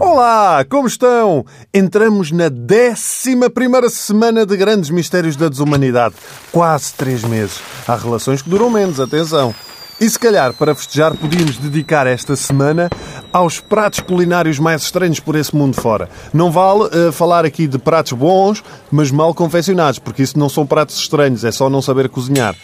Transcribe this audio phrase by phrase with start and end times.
[0.00, 1.44] Olá, como estão?
[1.72, 6.14] Entramos na 11 primeira semana de grandes mistérios da desumanidade.
[6.50, 7.60] Quase três meses.
[7.86, 9.54] Há relações que duram menos, atenção.
[10.00, 12.90] E se calhar, para festejar, podíamos dedicar esta semana
[13.32, 16.08] aos pratos culinários mais estranhos por esse mundo fora.
[16.32, 20.66] Não vale uh, falar aqui de pratos bons, mas mal confeccionados, porque isso não são
[20.66, 22.56] pratos estranhos, é só não saber cozinhar.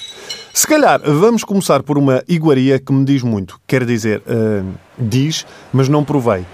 [0.53, 3.61] Se calhar, vamos começar por uma iguaria que me diz muito.
[3.67, 4.67] Quer dizer, uh,
[4.99, 6.45] diz, mas não provei.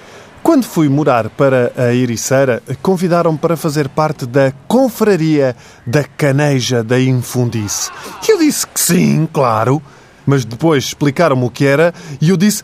[0.43, 7.01] Quando fui morar para a Ericeira, convidaram-me para fazer parte da confraria da Caneja da
[7.01, 7.91] Infundice.
[8.29, 9.83] E eu disse que sim, claro.
[10.27, 12.63] Mas depois explicaram-me o que era e eu disse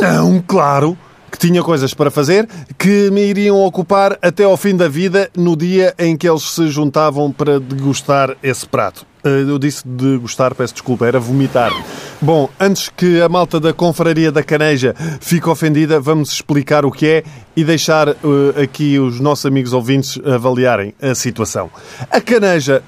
[0.00, 0.96] não, claro
[1.30, 2.48] que tinha coisas para fazer
[2.78, 6.68] que me iriam ocupar até ao fim da vida no dia em que eles se
[6.68, 9.06] juntavam para degustar esse prato.
[9.24, 11.72] Eh, eu disse degustar, peço desculpa, era vomitar.
[12.20, 17.06] Bom, antes que a malta da Confraria da Caneja fique ofendida, vamos explicar o que
[17.06, 17.24] é
[17.56, 18.14] e deixar uh,
[18.62, 21.70] aqui os nossos amigos ouvintes avaliarem a situação.
[22.10, 22.82] A caneja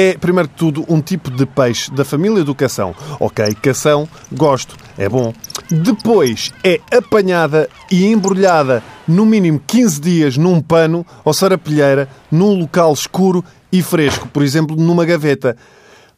[0.00, 2.94] é, primeiro de tudo, um tipo de peixe da família do cação.
[3.18, 5.34] Ok, cação, gosto, é bom.
[5.68, 12.92] Depois é apanhada e embrulhada no mínimo 15 dias num pano ou sarapilheira, num local
[12.92, 15.56] escuro e fresco, por exemplo, numa gaveta.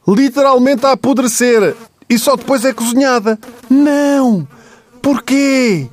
[0.06, 1.74] Literalmente a apodrecer
[2.06, 3.38] e só depois é cozinhada.
[3.70, 4.46] Não!
[5.00, 5.88] Porquê?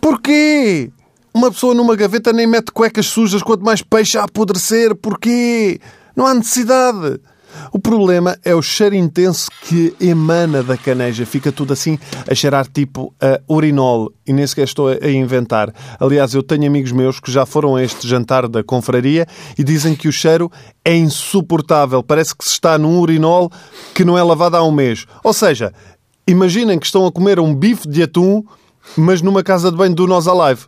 [0.00, 0.90] Porquê?
[1.32, 4.92] Uma pessoa numa gaveta nem mete cuecas sujas, quanto mais peixe a apodrecer.
[4.96, 5.80] Porquê?
[6.16, 7.20] Não há necessidade.
[7.72, 11.26] O problema é o cheiro intenso que emana da caneja.
[11.26, 14.12] Fica tudo assim a cheirar tipo a urinol.
[14.26, 15.72] E nem sequer estou a inventar.
[16.00, 19.26] Aliás, eu tenho amigos meus que já foram a este jantar da confraria
[19.58, 20.50] e dizem que o cheiro
[20.84, 22.02] é insuportável.
[22.02, 23.50] Parece que se está num urinol
[23.94, 25.06] que não é lavado há um mês.
[25.22, 25.72] Ou seja,
[26.26, 28.42] imaginem que estão a comer um bife de atum,
[28.96, 30.66] mas numa casa de banho do Nós Alive.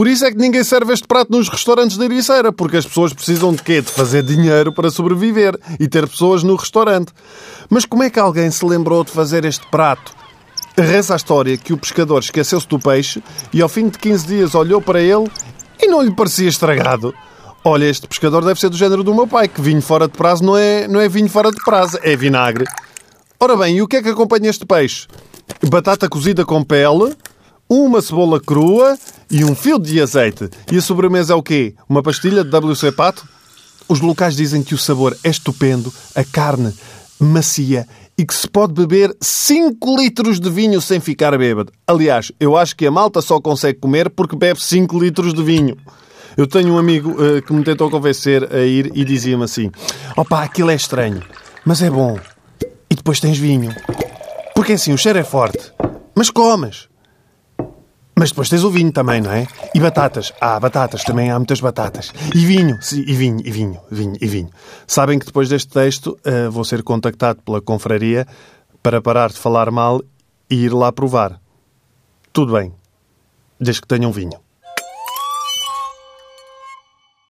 [0.00, 3.12] Por isso é que ninguém serve este prato nos restaurantes da Ericeira, porque as pessoas
[3.12, 3.82] precisam de quê?
[3.82, 7.12] De fazer dinheiro para sobreviver e ter pessoas no restaurante.
[7.68, 10.14] Mas como é que alguém se lembrou de fazer este prato?
[10.74, 13.22] Reza a história que o pescador esqueceu-se do peixe
[13.52, 15.30] e ao fim de 15 dias olhou para ele
[15.78, 17.12] e não lhe parecia estragado.
[17.62, 20.42] Olha, este pescador deve ser do género do meu pai, que vinho fora de prazo
[20.42, 22.64] não é, não é vinho fora de prazo, é vinagre.
[23.38, 25.06] Ora bem, e o que é que acompanha este peixe?
[25.68, 27.14] Batata cozida com pele,
[27.70, 28.98] uma cebola crua
[29.30, 30.50] e um fio de azeite.
[30.72, 31.76] E a sobremesa é o quê?
[31.88, 33.28] Uma pastilha de WC Pato?
[33.88, 36.74] Os locais dizem que o sabor é estupendo, a carne
[37.18, 37.86] macia
[38.18, 41.72] e que se pode beber 5 litros de vinho sem ficar bêbado.
[41.86, 45.76] Aliás, eu acho que a malta só consegue comer porque bebe 5 litros de vinho.
[46.36, 49.70] Eu tenho um amigo uh, que me tentou convencer a ir e dizia-me assim:
[50.16, 51.22] opá, aquilo é estranho,
[51.64, 52.18] mas é bom.
[52.90, 53.74] E depois tens vinho.
[54.54, 55.72] Porque assim, o cheiro é forte.
[56.14, 56.89] Mas comes.
[58.20, 59.48] Mas depois tens o vinho também, não é?
[59.74, 60.30] E batatas.
[60.38, 62.12] Ah, batatas, também há muitas batatas.
[62.34, 64.50] E vinho, sim, e vinho, e vinho, vinho, e vinho.
[64.86, 68.26] Sabem que depois deste texto uh, vou ser contactado pela confraria
[68.82, 70.02] para parar de falar mal
[70.50, 71.40] e ir lá provar.
[72.30, 72.74] Tudo bem,
[73.58, 74.38] desde que tenham vinho.